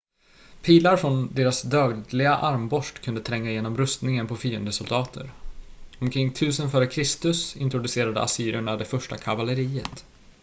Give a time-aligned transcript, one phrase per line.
[0.61, 5.29] pilar från deras dödliga armborst kunde tränga igenom rustningen på fiendesoldater
[5.99, 10.05] omkring 1000 f.kr introducerade assyrerna det första kavalleriet